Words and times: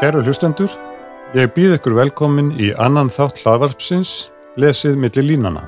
Kæru 0.00 0.22
hlustendur, 0.24 0.72
ég 1.36 1.50
býð 1.52 1.74
ykkur 1.76 1.92
velkomin 1.92 2.54
í 2.56 2.70
annan 2.80 3.10
þátt 3.12 3.42
hlaðvarpsins, 3.42 4.30
lesið 4.56 4.94
millir 4.96 5.26
línana. 5.28 5.66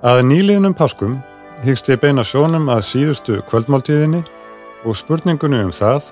Að 0.00 0.22
nýliðnum 0.30 0.72
páskum 0.78 1.18
hyggst 1.60 1.90
ég 1.92 2.00
beina 2.00 2.24
sjónum 2.24 2.70
að 2.72 2.86
síðustu 2.88 3.42
kvöldmáltíðinni 3.50 4.22
og 4.88 4.96
spurningunni 4.96 5.60
um 5.66 5.74
það 5.76 6.08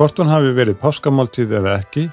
hvort 0.00 0.18
hún 0.18 0.32
hafi 0.32 0.50
verið 0.56 0.80
páskamáltíð 0.80 1.54
eða 1.60 1.76
ekki 1.84 2.08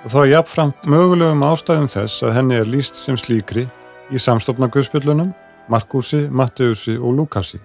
og 0.00 0.08
þá 0.14 0.18
jafnframt 0.30 0.88
mögulegum 0.88 1.44
ástæðum 1.50 1.92
þess 1.92 2.24
að 2.24 2.34
henni 2.38 2.56
er 2.56 2.72
líst 2.72 2.96
sem 2.96 3.20
slíkri 3.20 3.66
í 4.08 4.22
samstofna 4.30 4.70
guðspillunum, 4.72 5.28
Markusi, 5.68 6.22
Matteusi 6.32 6.96
og 6.96 7.20
Lukasi. 7.20 7.60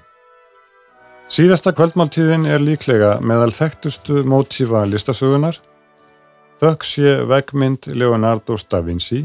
Síðasta 1.31 1.71
kvöldmáltíðin 1.71 2.43
er 2.43 2.59
líklega 2.59 3.21
meðal 3.23 3.55
þekktustu 3.55 4.27
mótífa 4.27 4.83
listasögunar 4.83 5.63
Þökk 6.57 6.85
sé 6.89 7.11
vegmynd 7.29 7.85
Leonardo 7.93 8.55
da 8.65 8.79
Vinci 8.81 9.19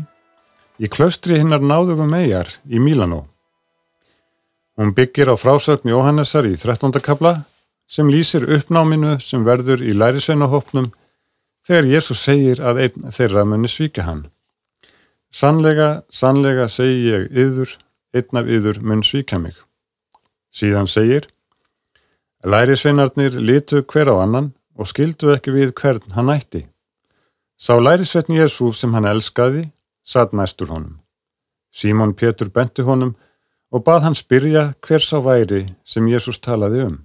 í 0.76 0.88
klaustri 0.92 1.38
hinnar 1.40 1.62
náðugum 1.64 2.12
eigjar 2.12 2.50
í 2.68 2.76
Mílanó. 2.76 3.22
Hún 4.76 4.92
byggir 4.92 5.30
á 5.32 5.36
frásögn 5.40 5.88
Jóhannesar 5.88 6.44
í 6.44 6.58
13. 6.60 7.00
kabla 7.00 7.46
sem 7.88 8.10
lýsir 8.12 8.44
uppnáminu 8.44 9.14
sem 9.20 9.46
verður 9.48 9.80
í 9.80 9.94
lærisveinahopnum 9.96 10.90
þegar 11.64 11.88
Jésús 11.88 12.20
segir 12.20 12.60
að 12.60 12.82
einn 12.84 13.08
þeirra 13.16 13.46
muni 13.48 13.70
svíka 13.70 14.04
hann. 14.04 14.26
Sannlega, 15.32 16.02
sannlega 16.12 16.66
segi 16.68 17.14
ég 17.14 17.30
yður, 17.32 17.72
einn 18.12 18.40
af 18.42 18.50
yður 18.50 18.82
mun 18.84 19.00
svíka 19.00 19.38
mig. 19.40 19.56
Síðan 20.52 20.84
segir, 20.84 21.30
lærisveinarnir 22.44 23.40
litu 23.40 23.80
hver 23.88 24.12
á 24.12 24.20
annan 24.20 24.52
og 24.76 24.92
skildu 24.92 25.32
ekki 25.32 25.56
við 25.56 25.72
hvern 25.80 26.12
hann 26.12 26.34
ætti. 26.36 26.66
Sá 27.62 27.76
lærisvetni 27.78 28.40
Jésu 28.40 28.72
sem 28.74 28.90
hann 28.94 29.06
elskaði, 29.06 29.68
satt 30.02 30.32
næstur 30.34 30.72
honum. 30.74 30.96
Símón 31.70 32.10
Pétur 32.18 32.48
benti 32.50 32.82
honum 32.82 33.12
og 33.70 33.84
bað 33.86 34.02
hann 34.06 34.16
spyrja 34.18 34.64
hver 34.82 35.04
sá 35.06 35.20
væri 35.22 35.60
sem 35.86 36.08
Jésús 36.10 36.40
talaði 36.42 36.80
um. 36.88 36.96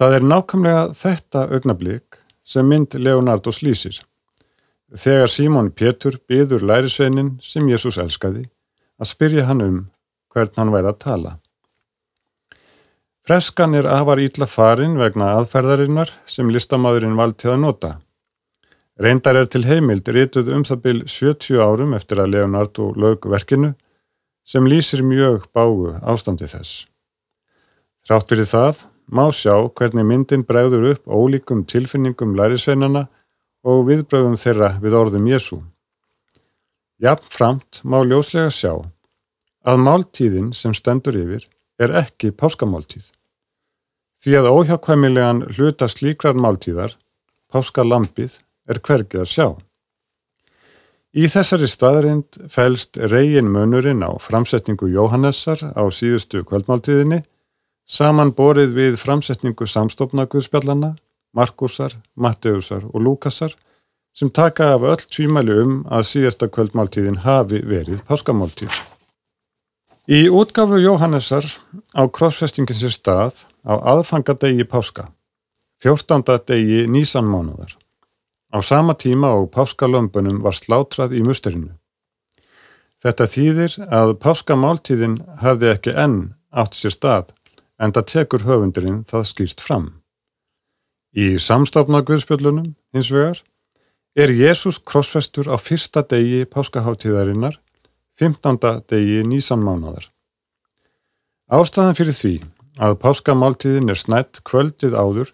Það 0.00 0.16
er 0.16 0.24
nákvæmlega 0.30 0.84
þetta 0.96 1.42
augnablík 1.58 2.16
sem 2.44 2.64
mynd 2.64 2.96
Leonardos 2.96 3.60
lýsir. 3.66 3.98
Þegar 4.88 5.28
Símón 5.28 5.68
Pétur 5.76 6.16
byður 6.28 6.64
lærisveinin 6.64 7.34
sem 7.44 7.68
Jésús 7.68 8.00
elskaði 8.00 8.46
að 8.96 9.12
spyrja 9.12 9.44
hann 9.50 9.60
um 9.66 9.78
hvern 10.32 10.56
hann 10.56 10.72
væri 10.72 10.92
að 10.94 11.02
tala. 11.04 11.36
Freskan 13.28 13.76
er 13.76 13.92
afar 13.92 14.24
ítla 14.24 14.48
farin 14.48 14.96
vegna 14.96 15.34
aðferðarinnar 15.36 16.16
sem 16.24 16.48
listamæðurinn 16.48 17.20
valdi 17.20 17.52
að 17.52 17.62
nota. 17.68 17.94
Reyndar 18.96 19.36
er 19.36 19.48
til 19.52 19.66
heimild 19.68 20.08
rituð 20.08 20.46
um 20.56 20.62
það 20.64 20.78
byl 20.84 21.00
70 21.04 21.60
árum 21.60 21.92
eftir 21.96 22.22
að 22.22 22.30
Leonardo 22.32 22.92
lög 22.96 23.26
verkinu 23.28 23.74
sem 24.46 24.64
lýsir 24.64 25.02
mjög 25.04 25.50
bágu 25.52 25.92
ástandi 26.00 26.48
þess. 26.48 26.86
Þrátt 28.08 28.30
fyrir 28.30 28.48
það 28.48 28.86
má 29.12 29.26
sjá 29.34 29.54
hvernig 29.76 30.06
myndin 30.08 30.46
bregður 30.48 30.92
upp 30.94 31.12
ólíkum 31.12 31.66
tilfinningum 31.68 32.32
lærisveinana 32.38 33.04
og 33.66 33.84
viðbröðum 33.90 34.38
þeirra 34.40 34.76
við 34.80 34.96
orðum 34.96 35.28
Jésu. 35.28 35.60
Jafn 37.02 37.28
framt 37.28 37.82
má 37.84 38.00
ljóslega 38.00 38.48
sjá 38.48 38.72
að 39.66 39.82
máltíðin 39.82 40.52
sem 40.56 40.72
stendur 40.72 41.18
yfir 41.18 41.44
er 41.82 41.92
ekki 42.00 42.32
páskamáltíð. 42.32 43.10
Því 44.22 44.38
að 44.40 44.50
óhjákvæmilegan 44.54 45.42
hluta 45.52 45.90
slíkrar 45.92 46.38
máltíðar, 46.38 46.94
páskalambið, 47.52 48.38
er 48.68 48.80
hvergi 48.82 49.22
að 49.22 49.30
sjá. 49.30 49.46
Í 51.16 51.30
þessari 51.32 51.68
staðarind 51.70 52.36
fælst 52.52 52.98
reygin 53.00 53.48
munurinn 53.48 54.04
á 54.04 54.12
framsetningu 54.20 54.90
Jóhannessar 54.92 55.62
á 55.72 55.82
síðustu 55.88 56.42
kvöldmáltíðinni 56.44 57.22
saman 57.86 58.34
borið 58.36 58.74
við 58.76 58.98
framsetningu 59.00 59.68
samstofnaguðspjallana, 59.70 60.96
Markusar, 61.36 61.94
Matteusar 62.16 62.84
og 62.92 63.00
Lukasar 63.00 63.54
sem 64.16 64.30
taka 64.30 64.74
af 64.74 64.84
öll 64.84 65.06
tvímæli 65.08 65.56
um 65.62 65.78
að 65.92 66.06
síðasta 66.10 66.50
kvöldmáltíðin 66.52 67.22
hafi 67.24 67.62
verið 67.64 68.02
páskamáltíð. 68.08 68.72
Í 70.06 70.28
útgafu 70.28 70.78
Jóhannessar 70.80 71.48
á 71.96 72.02
krossfestingin 72.08 72.76
sér 72.76 72.94
stað 72.94 73.44
á 73.64 73.74
aðfangadegi 73.96 74.68
páska, 74.68 75.08
14. 75.82 76.44
degi 76.46 76.84
nýsanmánuðar. 76.92 77.74
Á 78.54 78.58
sama 78.62 78.94
tíma 78.94 79.32
og 79.34 79.50
páskalömbunum 79.54 80.42
var 80.44 80.54
slátrað 80.54 81.16
í 81.18 81.22
musterinu. 81.26 81.74
Þetta 83.02 83.26
þýðir 83.28 83.74
að 83.92 84.14
páskamáltíðin 84.22 85.18
hafði 85.42 85.72
ekki 85.74 85.92
enn 85.92 86.20
átt 86.50 86.78
sér 86.78 86.94
stað 86.94 87.34
en 87.78 87.92
það 87.92 88.08
tekur 88.12 88.46
höfundurinn 88.46 89.02
það 89.08 89.28
skýrt 89.30 89.60
fram. 89.60 89.86
Í 91.16 91.36
samstofna 91.40 92.02
Guðspjöllunum, 92.06 92.74
hins 92.92 93.10
vegar, 93.12 93.42
er 94.16 94.32
Jésús 94.32 94.78
krossfestur 94.80 95.48
á 95.52 95.56
fyrsta 95.60 96.02
degi 96.04 96.44
páskaháttíðarinnar, 96.48 97.58
15. 98.20 98.84
degi 98.88 99.24
nýsanmánadar. 99.28 100.08
Ástæðan 101.52 101.96
fyrir 101.98 102.16
því 102.16 102.34
að 102.80 102.96
páskamáltíðin 103.04 103.92
er 103.92 104.00
snætt 104.00 104.40
kvöldið 104.48 104.96
áður 104.96 105.32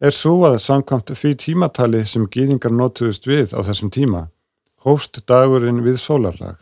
er 0.00 0.12
svo 0.12 0.42
að 0.48 0.58
samkvæmt 0.64 1.12
því 1.16 1.34
tímatali 1.40 2.02
sem 2.04 2.26
gýðingar 2.28 2.74
notuðust 2.74 3.26
við 3.28 3.54
á 3.56 3.60
þessum 3.64 3.92
tíma 3.92 4.26
hófst 4.86 5.22
dagurinn 5.26 5.82
við 5.82 5.98
sólarlag. 5.98 6.56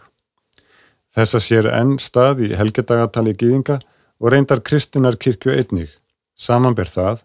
Þessa 1.14 1.40
sér 1.42 1.68
enn 1.70 1.98
stað 2.00 2.40
í 2.46 2.54
helgedagatali 2.56 3.34
gýðinga 3.36 3.78
og 4.18 4.32
reyndar 4.32 4.62
Kristinar 4.64 5.18
kirkju 5.20 5.52
einnig. 5.52 5.90
Samanber 6.34 6.88
það 6.88 7.22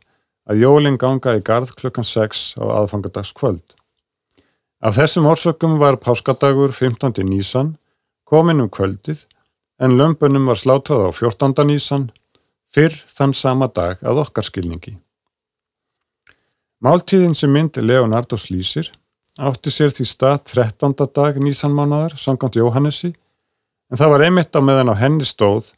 að 0.49 0.63
jólinn 0.65 0.99
ganga 0.99 1.37
í 1.37 1.43
gard 1.45 1.71
klukkan 1.79 2.05
6 2.05 2.59
á 2.59 2.65
aðfangadagskvöld. 2.81 3.63
Af 4.83 4.95
þessum 4.99 5.27
orsökum 5.29 5.77
var 5.79 5.99
páskadagur 6.03 6.73
15. 6.75 7.23
nýsan 7.25 7.75
komin 8.29 8.61
um 8.63 8.69
kvöldið 8.69 9.25
en 9.79 9.97
lömbunum 9.97 10.49
var 10.51 10.59
slátrað 10.59 11.07
á 11.07 11.11
14. 11.15 11.65
nýsan 11.69 12.09
fyrr 12.73 12.95
þann 13.15 13.33
sama 13.33 13.71
dag 13.71 14.01
að 14.03 14.25
okkar 14.25 14.45
skilningi. 14.45 14.99
Máltíðin 16.79 17.33
sem 17.35 17.51
mynd 17.51 17.75
Leonardos 17.83 18.45
lýsir 18.47 18.87
átti 19.35 19.71
sér 19.71 19.91
því 19.91 20.05
stað 20.07 20.37
13. 20.47 20.93
dag 21.11 21.35
nýsanmánaðar, 21.43 22.13
samkvæmt 22.15 22.55
Jóhannesi, 22.55 23.09
en 23.91 23.99
það 23.99 24.11
var 24.13 24.23
einmitt 24.23 24.55
á 24.55 24.63
meðan 24.63 24.91
á 24.91 24.95
henni 24.95 25.27
stóð 25.27 25.73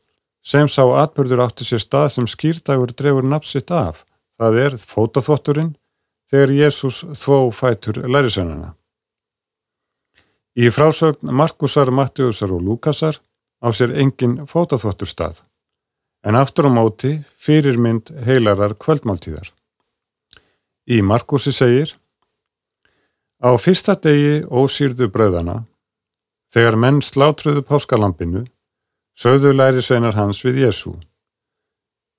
sem 0.46 0.70
sá 0.70 0.84
atbyrður 1.02 1.42
átti 1.48 1.66
sér 1.66 1.82
stað 1.82 2.08
sem 2.14 2.28
skýrdagur 2.30 2.94
drefur 2.94 3.26
napsitt 3.26 3.74
af, 3.74 4.04
það 4.38 4.58
er 4.62 4.78
fótaþvotturinn, 4.78 5.72
þegar 6.30 6.54
Jésús 6.58 7.02
þvó 7.18 7.40
fætur 7.50 8.02
lærisönuna. 8.06 8.76
Í 10.54 10.70
frásögn 10.70 11.34
Markusar, 11.34 11.90
Mattiusar 11.90 12.54
og 12.54 12.62
Lukasar 12.66 13.18
á 13.62 13.74
sér 13.74 13.96
engin 13.98 14.44
fótaþvottur 14.46 15.10
stað, 15.10 15.42
en 16.22 16.38
aftur 16.38 16.70
á 16.70 16.72
móti 16.74 17.16
fyrirmynd 17.42 18.14
heilarar 18.26 18.78
kvöldmáltíðar. 18.78 19.50
Í 20.90 21.02
Markusi 21.06 21.54
segir 21.54 21.94
Á 23.42 23.50
fyrsta 23.58 23.96
degi 23.98 24.42
ósýrðu 24.46 25.08
bröðana, 25.10 25.64
þegar 26.54 26.78
menn 26.78 27.00
slátruðu 27.02 27.64
páskalampinu, 27.66 28.44
sögðu 29.18 29.54
læri 29.56 29.82
sveinar 29.82 30.14
hans 30.14 30.44
við 30.46 30.62
Jésu. 30.66 30.94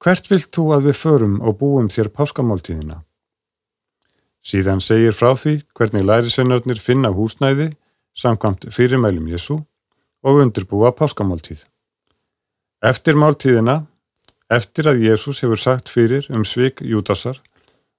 Hvert 0.03 0.27
vilt 0.31 0.51
þú 0.51 0.65
að 0.75 0.89
við 0.89 0.99
förum 0.99 1.37
og 1.39 1.61
búum 1.61 1.91
þér 1.95 2.11
páskamáltíðina? 2.11 3.05
Síðan 4.43 4.83
segir 4.83 5.15
frá 5.15 5.37
því 5.39 5.61
hvernig 5.79 6.07
læri 6.09 6.31
sveinarnir 6.35 6.83
finna 6.83 7.13
húsnæði 7.15 7.71
samkvæmt 8.19 8.67
fyrirmælum 8.75 9.31
Jésu 9.31 9.61
og 10.27 10.43
undirbúa 10.43 10.91
páskamáltíð. 10.91 11.63
Eftir 12.83 13.15
máltíðina, 13.15 13.85
eftir 14.51 14.91
að 14.91 15.07
Jésús 15.07 15.45
hefur 15.47 15.59
sagt 15.59 15.87
fyrir 15.87 16.27
um 16.35 16.43
svik 16.43 16.83
Júdasar, 16.83 17.39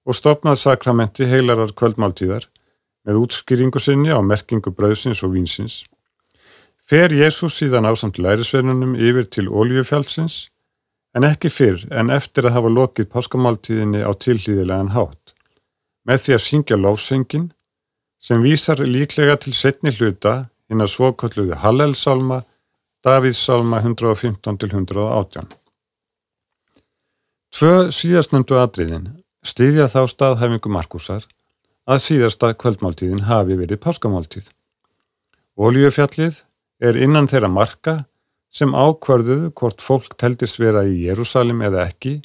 og 0.04 0.18
stopnað 0.18 0.60
sakramenti 0.62 1.28
heilarar 1.30 1.74
kvöldmáltíðar 1.78 2.48
með 3.08 3.20
útskýringu 3.24 3.82
sinni 3.84 4.12
á 4.12 4.20
merkingu 4.24 4.72
bröðsins 4.76 5.24
og 5.24 5.34
vínsins, 5.36 5.84
fer 6.80 7.12
Jésús 7.16 7.58
síðan 7.60 7.88
ásamt 7.88 8.20
lærisveinunum 8.20 8.96
yfir 8.96 9.28
til 9.32 9.50
Óljufjálsins 9.50 10.48
en 11.16 11.28
ekki 11.28 11.52
fyrr 11.54 11.84
en 11.92 12.12
eftir 12.14 12.48
að 12.48 12.58
hafa 12.58 12.72
lokið 12.78 13.10
páskamáltíðinni 13.14 14.04
á 14.04 14.12
tilhlýðilegan 14.12 14.94
hátt, 14.96 15.36
með 16.08 16.26
því 16.26 16.36
að 16.38 16.46
syngja 16.48 16.80
lofsengin 16.80 17.52
sem 18.24 18.44
vísar 18.44 18.80
líklega 18.88 19.38
til 19.40 19.54
setni 19.56 19.94
hluta 19.96 20.48
hinn 20.72 20.84
að 20.84 20.94
svokalluði 20.96 21.60
Hallelsálma, 21.60 22.44
Davíðsálma 23.04 23.82
115-118. 23.84 25.50
Tvö 27.54 27.74
síðastnöndu 27.94 28.56
atriðin 28.58 29.10
stýðja 29.44 29.90
þá 29.92 30.02
staðhæfingu 30.12 30.72
Markusar 30.72 31.28
að 31.90 32.04
síðasta 32.06 32.54
kvöldmáltíðin 32.56 33.26
hafi 33.28 33.58
verið 33.60 33.82
páskamáltíð. 33.84 34.50
Óljufjallið 35.60 36.42
er 36.84 37.00
innan 37.00 37.28
þeirra 37.32 37.52
marka 37.52 37.98
sem 38.54 38.74
ákvarðuðu 38.74 39.52
hvort 39.58 39.82
fólk 39.82 40.16
teldist 40.22 40.60
vera 40.62 40.86
í 40.88 41.04
Jérúsalim 41.08 41.62
eða 41.66 41.88
ekki, 41.90 42.20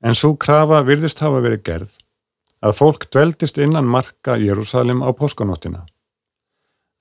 en 0.00 0.16
svo 0.16 0.34
krafa 0.40 0.80
virðist 0.86 1.20
hafa 1.20 1.42
verið 1.44 1.64
gerð 1.66 1.96
að 2.60 2.76
fólk 2.76 3.06
dveldist 3.12 3.58
innan 3.60 3.88
marka 3.88 4.36
Jérúsalim 4.40 5.04
á 5.04 5.08
páskanóttina. 5.16 5.86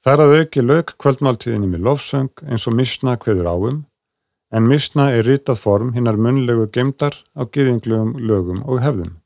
Þar 0.03 0.23
að 0.23 0.35
auki 0.39 0.63
lög 0.63 0.93
kvöldmáltíðinni 0.95 1.67
með 1.73 1.85
lofsöng 1.87 2.43
eins 2.47 2.67
og 2.67 2.77
misna 2.79 3.17
hveður 3.19 3.49
áum, 3.51 3.79
en 4.55 4.67
misna 4.67 5.09
er 5.11 5.27
ritað 5.27 5.59
form 5.59 5.91
hinnar 5.95 6.17
munlegu 6.17 6.69
gemdar 6.71 7.17
á 7.35 7.43
giðinglugum 7.43 8.15
lögum 8.23 8.63
og 8.63 8.79
hefðum. 8.83 9.18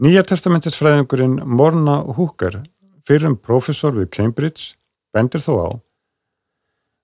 Nýja 0.00 0.22
testamentisfræðingurinn 0.24 1.42
Morna 1.44 1.98
Húker, 2.16 2.62
fyrrum 3.04 3.36
profesor 3.36 3.92
við 3.92 4.08
Cambridge, 4.16 4.76
bendir 5.12 5.44
þó 5.44 5.52
á 5.60 5.68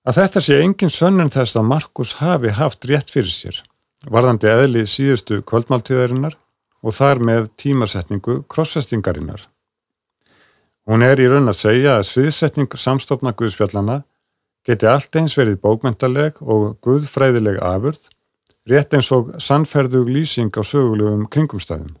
að 0.09 0.17
þetta 0.17 0.41
sé 0.41 0.57
engin 0.63 0.89
sönnum 0.89 1.29
þess 1.29 1.57
að 1.59 1.67
Markus 1.69 2.15
hafi 2.17 2.53
haft 2.57 2.87
rétt 2.89 3.11
fyrir 3.13 3.29
sér, 3.29 3.59
varðandi 4.09 4.49
eðli 4.49 4.85
síðustu 4.89 5.41
kvöldmáltíðarinnar 5.45 6.37
og 6.81 6.95
þar 6.95 7.21
með 7.29 7.49
tímasetningu 7.59 8.39
krossvestingarinnar. 8.49 9.43
Hún 10.89 11.05
er 11.05 11.21
í 11.21 11.27
raun 11.29 11.51
að 11.51 11.59
segja 11.59 11.99
að 11.99 12.07
sviðsetning 12.09 12.73
samstofna 12.73 13.35
Guðspjallana 13.37 14.01
geti 14.65 14.89
allt 14.89 15.13
eins 15.19 15.37
verið 15.37 15.59
bókmentaleg 15.61 16.39
og 16.41 16.79
guðfræðileg 16.81 17.59
afurð, 17.61 18.07
rétt 18.65 18.95
eins 18.97 19.11
og 19.13 19.35
sannferðug 19.37 20.09
lýsing 20.09 20.49
á 20.57 20.63
sögulegum 20.65 21.27
kringumstæðum. 21.29 21.93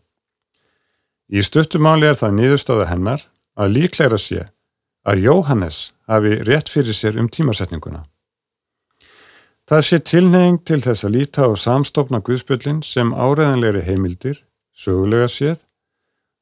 Í 1.29 1.43
stuttumáli 1.45 2.07
er 2.09 2.17
það 2.17 2.37
niðurstáða 2.39 2.85
hennar 2.89 3.25
að 3.59 3.75
líklegra 3.75 4.17
sé 4.17 4.47
að 5.05 5.25
Jóhannes 5.27 5.91
hafi 6.09 6.39
rétt 6.47 6.71
fyrir 6.73 6.95
sér 6.97 7.19
um 7.21 7.29
tímasetninguna. 7.29 8.03
Það 9.69 9.83
sé 9.85 9.99
tilneying 10.01 10.57
til 10.65 10.79
þess 10.81 11.05
að 11.05 11.13
líta 11.13 11.45
á 11.45 11.53
samstofna 11.53 12.23
Guðspjöllin 12.25 12.79
sem 12.81 13.11
áreðanlegri 13.13 13.83
heimildir, 13.85 14.39
sögulega 14.73 15.27
séð, 15.29 15.61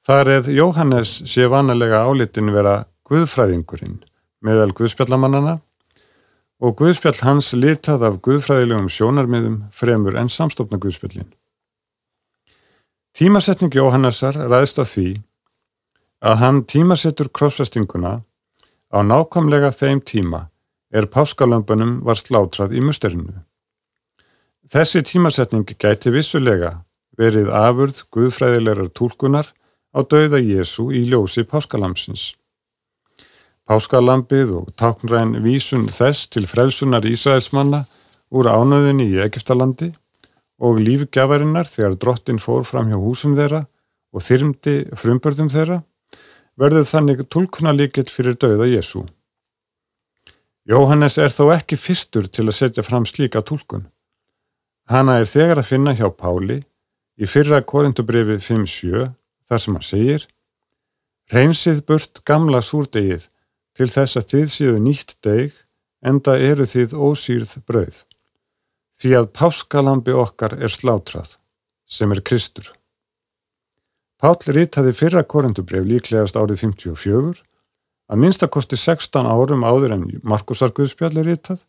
þar 0.07 0.31
eð 0.38 0.51
Jóhannes 0.56 1.18
sé 1.28 1.50
vanalega 1.51 2.06
álitin 2.07 2.54
vera 2.56 2.86
Guðfræðingurinn 3.12 4.00
meðal 4.39 4.72
Guðspjallamannana 4.72 5.57
og 6.63 6.78
Guðspjall 6.80 7.19
hans 7.28 7.51
litað 7.60 8.07
af 8.07 8.22
Guðfræðilegum 8.24 8.88
sjónarmiðum 8.88 9.60
fremur 9.75 10.16
en 10.16 10.31
samstofna 10.31 10.80
Guðspjöllin. 10.80 11.28
Tímasetning 13.18 13.74
Jóhannesar 13.74 14.36
ræðist 14.38 14.78
á 14.78 14.86
því 14.86 15.08
að 16.22 16.36
hann 16.38 16.58
tímasettur 16.69 17.31
krossvestinguna 17.34 18.12
á 18.94 19.00
nákvæmlega 19.02 19.72
þeim 19.74 20.04
tíma 20.06 20.42
er 20.94 21.08
páskalömpunum 21.10 21.96
var 22.06 22.22
slátrað 22.22 22.78
í 22.78 22.84
musterinu. 22.86 23.42
Þessi 24.69 25.02
tímasetning 25.02 25.66
gæti 25.66 26.14
vissulega 26.14 26.72
verið 27.18 27.50
afurð 27.50 28.04
guðfræðilegar 28.14 28.94
tólkunar 28.94 29.50
á 29.98 30.00
dauða 30.06 30.38
Jésu 30.38 30.92
í 30.94 31.08
ljósi 31.10 31.42
páskalamsins. 31.42 32.36
Páskalambið 33.66 34.60
og 34.62 34.74
táknræn 34.78 35.40
vísun 35.42 35.90
þess 35.90 36.30
til 36.30 36.46
frelsunar 36.46 37.10
Ísraelsmanna 37.10 37.88
úr 38.30 38.46
ánöðinni 38.46 39.10
í 39.10 39.24
Egiptalandi 39.25 39.96
og 40.57 40.80
lífgjafarinnar 40.81 41.69
þegar 41.69 41.98
drottin 42.01 42.42
fór 42.42 42.65
fram 42.65 42.89
hjá 42.92 42.98
húsum 43.01 43.36
þeirra 43.38 43.65
og 44.13 44.24
þyrmdi 44.25 44.75
frumbörðum 44.98 45.51
þeirra, 45.54 45.81
verður 46.57 46.88
þannig 46.89 47.27
tólkuna 47.30 47.74
líkill 47.75 48.07
fyrir 48.09 48.38
dauða 48.39 48.65
Jésu. 48.69 49.04
Jóhannes 50.68 51.18
er 51.21 51.31
þó 51.31 51.54
ekki 51.54 51.77
fyrstur 51.80 52.27
til 52.27 52.48
að 52.48 52.57
setja 52.57 52.83
fram 52.83 53.06
slíka 53.07 53.44
tólkun. 53.45 53.86
Hanna 54.89 55.19
er 55.21 55.30
þegar 55.30 55.62
að 55.62 55.69
finna 55.69 55.94
hjá 55.95 56.07
Páli 56.12 56.62
í 57.19 57.30
fyrra 57.30 57.62
korindubrifi 57.62 58.39
5.7 58.42 59.07
þar 59.48 59.63
sem 59.63 59.77
hann 59.77 59.86
segir 59.86 60.27
Reynsið 61.31 61.81
burt 61.88 62.21
gamla 62.27 62.62
súrdegið 62.63 63.27
til 63.75 63.89
þess 63.92 64.19
að 64.19 64.30
þið 64.31 64.45
séu 64.53 64.77
nýtt 64.80 65.18
deg 65.25 65.56
enda 66.07 66.38
eru 66.39 66.65
þið 66.68 66.95
ósýrð 66.95 67.57
brauð 67.68 67.98
því 68.98 69.14
að 69.20 69.30
páskalambi 69.38 70.16
okkar 70.18 70.58
er 70.58 70.74
slátrað, 70.74 71.38
sem 71.86 72.12
er 72.14 72.24
Kristur. 72.26 72.72
Páll 74.18 74.50
rítaði 74.50 74.96
fyrra 74.98 75.22
korindubref 75.24 75.86
líklegast 75.86 76.38
árið 76.40 76.64
54, 76.64 77.44
að 78.10 78.22
minnstakosti 78.24 78.80
16 78.80 79.28
árum 79.30 79.66
áður 79.68 79.94
en 79.98 80.06
Markusar 80.26 80.74
Guðspjall 80.74 81.20
er 81.20 81.28
rítað 81.28 81.66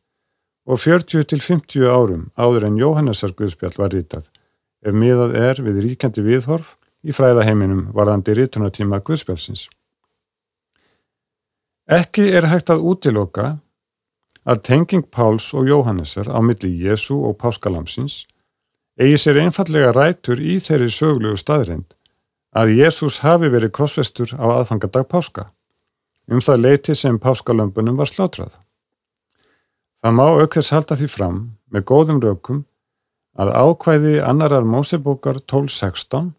og 0.69 0.81
40 0.81 1.27
til 1.29 1.41
50 1.41 1.89
árum 1.89 2.29
áður 2.37 2.69
en 2.69 2.79
Jóhannesar 2.81 3.35
Guðspjall 3.37 3.75
var 3.77 3.93
rítað, 3.93 4.29
ef 4.85 4.95
miðað 4.95 5.37
er 5.37 5.61
við 5.65 5.83
ríkjandi 5.85 6.25
viðhorf 6.25 6.77
í 7.05 7.15
fræðaheiminum 7.15 7.89
varðandi 7.97 8.37
rítunatíma 8.39 9.03
Guðspjallsins. 9.05 9.69
Ekki 11.89 12.27
er 12.37 12.49
hægt 12.49 12.73
að 12.73 12.85
útiloka 12.85 13.59
að 14.49 14.63
tenging 14.65 15.05
Páls 15.13 15.51
og 15.53 15.69
Jóhannesar 15.69 16.31
á 16.33 16.41
milli 16.41 16.71
Jésu 16.81 17.19
og 17.21 17.37
Páskalamsins 17.43 18.23
eigi 18.99 19.19
sér 19.21 19.43
einfallega 19.45 19.93
rætur 19.93 20.41
í 20.41 20.57
þeirri 20.63 20.89
sögulegu 20.93 21.37
staðrind 21.37 21.95
að 22.57 22.73
Jésús 22.79 23.21
hafi 23.23 23.51
verið 23.53 23.75
krossvestur 23.77 24.33
á 24.41 24.47
aðfangadag 24.61 25.05
Páska, 25.13 25.51
um 26.33 26.41
það 26.41 26.63
leiti 26.65 26.97
sem 26.97 27.19
Páskalömbunum 27.21 27.99
var 28.01 28.09
slátrað. 28.09 28.57
Það 30.01 30.17
má 30.17 30.25
aukþess 30.41 30.73
halda 30.73 30.97
því 30.97 31.09
fram 31.13 31.39
með 31.69 31.87
góðum 31.91 32.23
rökum 32.25 32.65
að 33.39 33.53
ákvæði 33.55 34.15
annarar 34.25 34.67
Mósebókar 34.67 35.43
12.16 35.45 36.33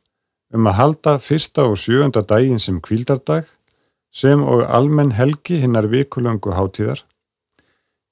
um 0.55 0.67
að 0.67 0.77
halda 0.79 1.15
fyrsta 1.21 1.67
og 1.69 1.77
sjöunda 1.77 2.23
daginn 2.25 2.59
sem 2.59 2.81
kvíldardag 2.81 3.45
sem 4.11 4.41
og 4.41 4.65
almenn 4.65 5.13
helgi 5.13 5.59
hinnar 5.61 5.87
vikulöngu 5.91 6.55
hátíðar 6.57 7.03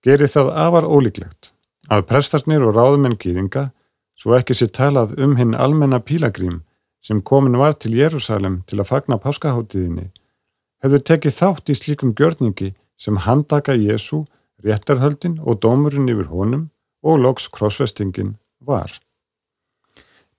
gerir 0.07 0.31
það 0.31 0.53
afar 0.65 0.87
ólíklegt 0.87 1.51
að 1.91 2.05
prestarnir 2.11 2.63
og 2.63 2.77
ráðumenn 2.77 3.17
gýðinga 3.19 3.69
svo 4.17 4.37
ekki 4.37 4.55
sér 4.57 4.71
talað 4.79 5.17
um 5.23 5.35
hinn 5.39 5.55
almenna 5.55 5.99
pílagrím 5.99 6.61
sem 7.03 7.19
komin 7.21 7.59
var 7.59 7.75
til 7.75 7.93
Jérúsalem 7.97 8.61
til 8.69 8.79
að 8.79 8.89
fagna 8.91 9.19
páskaháttíðinni 9.23 10.07
hefur 10.83 11.03
tekið 11.09 11.37
þátt 11.39 11.71
í 11.71 11.77
slíkum 11.77 12.13
gjörningi 12.17 12.71
sem 12.97 13.19
handaka 13.25 13.75
Jésu, 13.77 14.23
réttarhöldin 14.63 15.37
og 15.43 15.61
dómurinn 15.61 16.09
yfir 16.09 16.31
honum 16.31 16.69
og 17.03 17.21
loks 17.21 17.47
krossvestingin 17.53 18.35
var. 18.59 18.89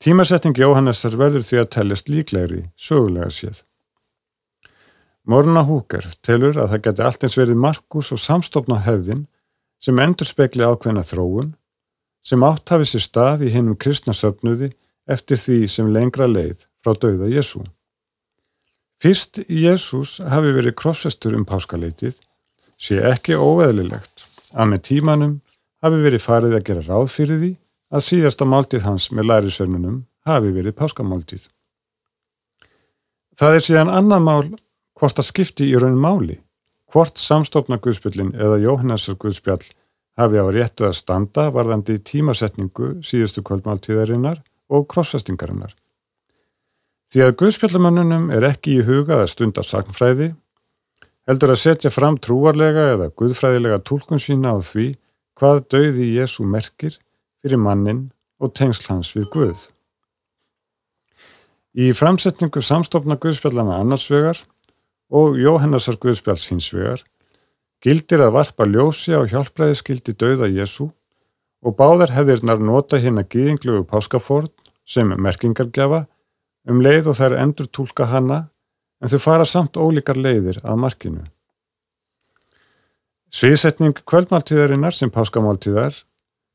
Tímasetting 0.02 0.58
Jóhannesar 0.58 1.16
verður 1.18 1.44
því 1.46 1.62
að 1.62 1.72
tellast 1.74 2.10
líklegri 2.10 2.64
sögulega 2.76 3.30
séð. 3.34 3.62
Morna 5.28 5.64
Húker 5.68 6.06
telur 6.24 6.56
að 6.56 6.72
það 6.72 6.84
geti 6.86 7.04
allt 7.04 7.24
eins 7.26 7.38
verið 7.38 7.62
Markus 7.62 8.12
og 8.14 8.22
samstofna 8.22 8.78
hefðin 8.86 9.26
sem 9.82 9.98
endur 10.02 10.26
spekli 10.26 10.66
ákveðna 10.66 11.04
þróun 11.06 11.54
sem 12.26 12.44
átt 12.44 12.74
hafi 12.74 12.86
sér 12.88 13.04
stað 13.04 13.44
í 13.46 13.52
hinnum 13.54 13.78
kristna 13.80 14.14
söpnuði 14.16 14.72
eftir 15.08 15.40
því 15.40 15.58
sem 15.72 15.90
lengra 15.92 16.26
leið 16.28 16.66
frá 16.82 16.94
dauða 16.94 17.30
Jésu. 17.32 17.62
Fyrst 18.98 19.40
Jésús 19.46 20.18
hafi 20.18 20.52
verið 20.56 20.76
krossvestur 20.80 21.36
um 21.38 21.46
páskaleitið 21.48 22.18
sé 22.78 22.98
ekki 23.12 23.38
óeðlilegt 23.38 24.26
að 24.52 24.72
með 24.72 24.82
tímanum 24.90 25.36
hafi 25.84 26.02
verið 26.02 26.24
farið 26.24 26.56
að 26.58 26.66
gera 26.66 26.86
ráð 26.88 27.12
fyrir 27.14 27.40
því 27.42 27.52
að 27.94 28.04
síðasta 28.08 28.48
máltið 28.48 28.84
hans 28.88 29.08
með 29.14 29.30
lærisögnunum 29.30 30.00
hafi 30.28 30.50
verið 30.52 30.76
páskamáltið. 30.76 31.46
Það 33.38 33.54
er 33.54 33.64
síðan 33.64 33.92
annan 33.94 34.26
mál 34.26 34.48
hvort 34.98 35.20
að 35.22 35.28
skipti 35.30 35.68
í 35.70 35.78
raun 35.78 35.98
máli 36.02 36.40
Hvort 36.88 37.20
samstofna 37.20 37.76
Guðspjöllin 37.84 38.32
eða 38.32 38.56
Jóhannesar 38.62 39.18
Guðspjall 39.20 39.60
hafi 40.18 40.40
á 40.40 40.46
réttu 40.48 40.86
að 40.88 40.96
standa 40.98 41.48
varðandi 41.52 41.98
tímasetningu 42.00 42.96
síðustu 43.04 43.44
kvöldmáltíðarinnar 43.44 44.40
og 44.72 44.88
krossvestingarinnar. 44.92 45.74
Því 47.12 47.24
að 47.24 47.36
Guðspjallamannunum 47.40 48.28
er 48.36 48.44
ekki 48.50 48.78
í 48.78 48.84
hugað 48.84 49.24
að 49.24 49.32
stunda 49.32 49.64
sagnfræði, 49.64 50.32
heldur 51.28 51.52
að 51.54 51.62
setja 51.62 51.92
fram 51.92 52.18
trúarlega 52.20 52.90
eða 52.94 53.08
guðfræðilega 53.16 53.80
tólkun 53.84 54.20
sína 54.20 54.52
á 54.52 54.58
því 54.64 54.90
hvað 55.38 55.64
döiði 55.72 56.12
Jésu 56.18 56.44
merkir 56.44 56.98
fyrir 57.42 57.60
mannin 57.62 58.08
og 58.40 58.52
tengsl 58.56 58.88
hans 58.92 59.14
við 59.16 59.28
Guð. 59.32 59.66
Í 61.78 61.92
framsetningu 61.94 62.60
samstofna 62.64 63.18
Guðspjallana 63.20 63.76
annarsvegar 63.82 64.40
og 65.08 65.38
Jóhannasar 65.40 65.96
Guðspjáls 66.00 66.48
hins 66.50 66.68
vegar 66.74 67.02
gildir 67.84 68.22
að 68.24 68.34
varpa 68.36 68.66
ljósi 68.68 69.14
á 69.14 69.22
hjálpræðiskildi 69.28 70.14
dauða 70.18 70.50
Jésu 70.50 70.90
og 71.62 71.76
báðar 71.78 72.12
hefðirnar 72.14 72.60
nota 72.62 73.00
hinn 73.02 73.20
að 73.20 73.30
gýðinglugu 73.34 73.86
páskafórn 73.88 74.50
sem 74.88 75.10
merkingargjafa 75.16 76.04
um 76.68 76.82
leið 76.84 77.10
og 77.12 77.18
þær 77.18 77.38
endur 77.42 77.70
tólka 77.70 78.08
hanna 78.12 78.46
en 79.00 79.10
þau 79.12 79.20
fara 79.22 79.46
samt 79.46 79.78
ólíkar 79.78 80.18
leiðir 80.18 80.60
að 80.64 80.80
markinu. 80.84 81.24
Sviðsetning 83.28 83.98
kvöldmáltíðarinnar 84.08 84.96
sem 84.96 85.12
páskamáltíðar 85.12 86.02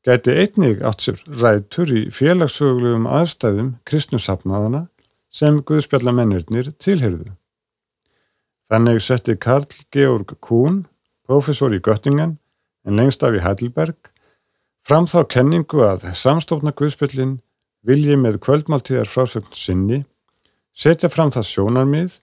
gæti 0.04 0.34
einnig 0.42 0.82
átt 0.84 1.06
sér 1.06 1.22
rætur 1.40 1.92
í 1.94 2.02
félagssögulegum 2.12 3.06
aðstæðum 3.08 3.70
kristnusapnaðana 3.88 4.88
sem 5.34 5.62
Guðspjallamennirnir 5.66 6.74
tilherðu. 6.78 7.32
Þannig 8.70 9.02
setti 9.04 9.36
Karl 9.36 9.68
Georg 9.92 10.36
Kuhn, 10.40 10.84
profesor 11.28 11.74
í 11.74 11.80
Göttingen 11.84 12.38
en 12.84 12.96
lengst 12.96 13.24
af 13.24 13.36
í 13.36 13.42
Heidelberg, 13.44 13.96
fram 14.84 15.08
þá 15.08 15.24
kenningu 15.28 15.84
að 15.84 16.10
samstofna 16.16 16.72
Guðspjallin 16.76 17.38
vilji 17.84 18.16
með 18.20 18.40
kvöldmáltíðar 18.44 19.08
frásögn 19.08 19.52
sinni 19.52 20.02
setja 20.74 21.10
fram 21.12 21.32
það 21.34 21.48
sjónarmið 21.50 22.18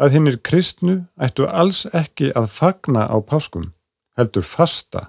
að 0.00 0.14
hinnir 0.16 0.38
kristnu 0.46 0.96
ættu 1.20 1.46
alls 1.46 1.84
ekki 1.92 2.30
að 2.38 2.48
fagna 2.54 3.04
á 3.10 3.16
páskum, 3.20 3.70
heldur 4.16 4.46
fasta. 4.46 5.08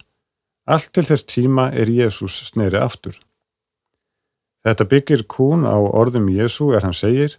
Allt 0.67 0.91
til 0.93 1.05
þess 1.07 1.27
tíma 1.29 1.69
er 1.71 1.89
Jésús 1.89 2.41
sneri 2.49 2.77
aftur. 2.77 3.15
Þetta 4.65 4.85
byggir 4.91 5.23
kún 5.25 5.63
á 5.65 5.77
orðum 5.77 6.29
Jésú 6.29 6.69
er 6.75 6.85
hann 6.85 6.97
segir 6.97 7.37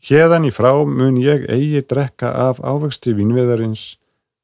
Hérðan 0.00 0.46
í 0.48 0.50
frá 0.54 0.72
mun 0.88 1.18
ég 1.20 1.42
eigi 1.52 1.82
drekka 1.84 2.30
af 2.48 2.60
ávexti 2.64 3.12
vínveðarins, 3.18 3.98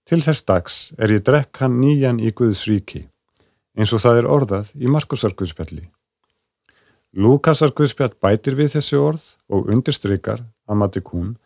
til 0.04 0.20
þess 0.20 0.44
dags 0.44 0.75
er 1.00 1.14
ég 1.14 1.22
drekk 1.25 1.62
hann 1.62 1.78
nýjan 1.80 2.20
í 2.20 2.32
Guðs 2.36 2.66
ríki, 2.68 3.06
eins 3.72 3.94
og 3.96 4.02
það 4.04 4.20
er 4.20 4.28
orðað 4.36 4.72
í 4.76 4.90
Markusarguðspjalli. 4.92 5.86
Lúkasarguðspjall 7.16 8.12
bætir 8.20 8.58
við 8.58 8.75
þessi 8.75 9.00
orð 9.00 9.25
og 9.48 9.72
undirstrykar, 9.72 10.44
að 10.68 10.80
mati 10.82 11.00
kún, 11.00 11.38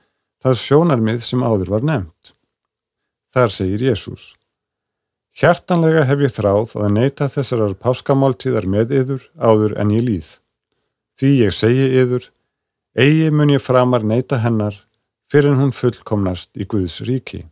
það 0.43 0.59
sjónarmið 0.65 1.23
sem 1.23 1.47
áður 1.47 1.71
var 1.77 1.87
nefnt. 1.87 2.35
Þar 3.31 3.55
segir 3.55 3.87
Jésús. 3.93 4.33
Hjartanlega 5.39 6.03
hef 6.09 6.27
ég 6.27 6.35
þráð 6.35 6.75
að 6.83 6.91
neyta 6.97 7.31
þessarar 7.31 7.79
páskamáltíðar 7.79 8.67
með 8.67 8.97
yður 8.99 9.31
áður 9.39 9.77
en 9.79 9.95
ég 9.95 10.03
líð. 10.09 10.31
Því 11.15 11.31
ég 11.45 11.55
segi 11.55 11.87
yður, 12.03 12.27
eigi 13.01 13.31
mun 13.33 13.49
ég 13.49 13.63
framar 13.65 14.03
neyta 14.05 14.37
hennar 14.43 14.75
fyrir 15.33 15.55
en 15.55 15.61
hún 15.63 15.73
fullkomnast 15.73 16.59
í 16.61 16.67
Guðs 16.69 16.99
ríki. 17.09 17.47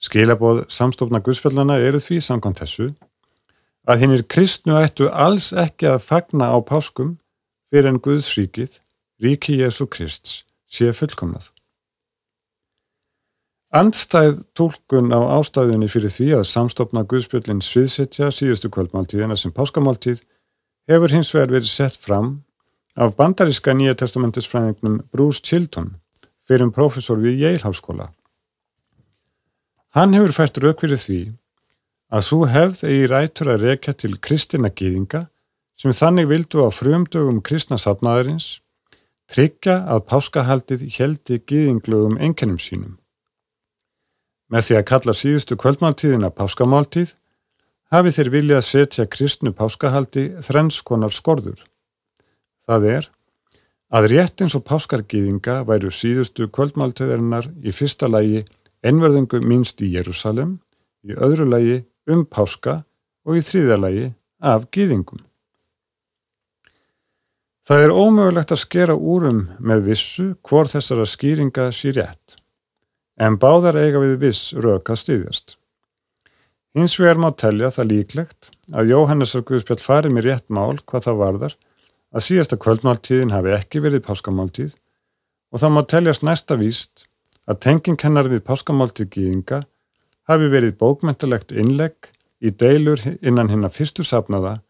Skilaboð 0.00 0.62
samstofna 0.72 1.20
Guðspjallana 1.20 1.76
eru 1.84 2.00
því 2.00 2.20
samkvæmt 2.24 2.62
þessu 2.62 2.86
að 3.84 4.04
hinnir 4.04 4.22
kristnu 4.34 4.78
ættu 4.78 5.10
alls 5.10 5.50
ekki 5.52 5.90
að 5.90 6.06
fagna 6.06 6.48
á 6.48 6.56
páskum 6.64 7.16
fyrir 7.68 7.90
en 7.90 8.00
Guðs 8.00 8.30
ríkið, 8.38 8.78
ríki 9.20 9.58
Jésu 9.58 9.88
Krist, 9.90 10.46
sé 10.70 10.88
fullkomnað. 10.96 11.50
Andstæð 13.72 14.42
tólkun 14.56 15.12
á 15.12 15.20
ástæðunni 15.36 15.90
fyrir 15.92 16.12
því 16.12 16.30
að 16.38 16.48
samstopna 16.48 17.04
Guðspjöldin 17.08 17.60
sviðsetja 17.64 18.30
síðustu 18.32 18.72
kvöldmáltíðina 18.72 19.36
sem 19.36 19.52
páskamáltíð 19.52 20.24
hefur 20.88 21.12
hins 21.12 21.34
vegar 21.34 21.52
verið 21.58 21.72
sett 21.72 22.00
fram 22.00 22.34
af 22.96 23.14
bandaríska 23.16 23.72
nýja 23.76 23.94
testamentisfræðingnum 23.96 25.00
Bruce 25.12 25.40
Chilton 25.44 25.94
fyrir 26.44 26.66
um 26.66 26.72
profesor 26.72 27.20
við 27.20 27.40
Yale 27.40 27.62
Háskóla. 27.62 28.10
Hann 29.96 30.14
hefur 30.16 30.34
fært 30.36 30.60
rauk 30.60 30.80
fyrir 30.82 31.00
því 31.00 31.20
að 32.12 32.26
svo 32.28 32.46
hefð 32.48 32.84
eigi 32.88 33.08
rætur 33.08 33.52
að 33.54 33.64
rekja 33.66 33.94
til 33.96 34.18
kristina 34.20 34.68
gýðinga 34.68 35.26
sem 35.80 35.94
þannig 35.96 36.28
vildu 36.28 36.64
á 36.64 36.68
frumdögum 36.72 37.40
kristna 37.44 37.78
safnaðarins 37.80 38.60
tryggja 39.32 39.78
að 39.88 40.04
páskahaldið 40.10 40.84
heldi 40.98 41.40
gýðinglögum 41.48 42.18
enkenum 42.20 42.60
sínum. 42.60 42.98
Með 44.52 44.68
því 44.68 44.78
að 44.78 44.88
kalla 44.90 45.16
síðustu 45.16 45.56
kvöldmáltíðina 45.56 46.28
páskamáltíð 46.36 47.14
hafi 47.92 48.12
þeir 48.12 48.30
viljað 48.36 48.66
setja 48.68 49.06
kristnu 49.08 49.52
páskahaldi 49.56 50.28
þrennskonar 50.44 51.12
skorður. 51.12 51.60
Það 52.72 52.86
er 52.88 53.08
að 53.92 54.06
rétt 54.14 54.40
eins 54.40 54.54
og 54.56 54.64
páskargiðinga 54.64 55.58
væru 55.68 55.90
síðustu 55.92 56.46
kvöldmáltíðarinnar 56.48 57.50
í 57.60 57.74
fyrsta 57.76 58.08
lægi 58.08 58.46
einverðingu 58.80 59.42
minst 59.44 59.82
í 59.84 59.90
Jérúsalem, 59.92 60.54
í 61.04 61.12
öðru 61.12 61.50
lægi 61.50 61.82
um 62.08 62.22
páska 62.24 62.78
og 63.28 63.36
í 63.36 63.42
þrýða 63.44 63.76
lægi 63.82 64.06
af 64.40 64.64
giðingum. 64.72 65.20
Það 67.68 67.84
er 67.84 67.92
ómögulegt 67.92 68.54
að 68.56 68.62
skera 68.62 68.94
úrum 68.96 69.42
með 69.60 69.84
vissu 69.90 70.30
hvor 70.40 70.70
þessara 70.72 71.04
skýringa 71.06 71.68
sé 71.76 71.92
rétt 71.92 72.38
en 73.20 73.36
báðar 73.36 73.76
eiga 73.76 74.00
við 74.00 74.16
viss 74.24 74.54
rauk 74.56 74.88
að 74.88 75.02
styðjast. 75.02 75.58
Hins 76.72 76.96
vegar 76.96 77.20
má 77.20 77.28
telja 77.36 77.68
það 77.70 77.90
líklegt 77.92 78.48
að 78.72 78.94
Jóhannesar 78.94 79.44
Guðspjall 79.44 79.82
farið 79.84 80.16
með 80.16 80.26
rétt 80.30 80.48
mál 80.48 80.80
hvað 80.80 81.06
það 81.10 81.20
varðar 81.20 81.56
að 82.12 82.26
síðasta 82.26 82.58
kvöldmáltíðin 82.60 83.32
hafi 83.32 83.54
ekki 83.56 83.82
verið 83.84 84.04
páskamáltíð 84.06 84.74
og 85.52 85.62
það 85.62 85.74
má 85.74 85.82
teljast 85.88 86.26
næsta 86.26 86.58
víst 86.60 87.06
að 87.48 87.60
tengingkennar 87.66 88.30
við 88.32 88.44
páskamáltíð 88.48 89.10
gíðinga 89.16 89.62
hafi 90.30 90.50
verið 90.52 90.76
bókmentalegt 90.80 91.52
innlegg 91.52 92.12
í 92.42 92.52
deilur 92.52 93.00
innan 93.20 93.50
hinn 93.52 93.66
að 93.66 93.78
fyrstu 93.80 94.06
sapnaða 94.06 94.60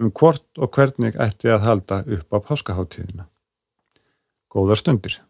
um 0.00 0.10
hvort 0.10 0.46
og 0.58 0.74
hvernig 0.74 1.18
ætti 1.20 1.52
að 1.52 1.66
halda 1.68 2.00
upp 2.16 2.34
á 2.34 2.38
páskaháttíðina. 2.48 3.28
Góðar 4.50 4.80
stundir. 4.80 5.20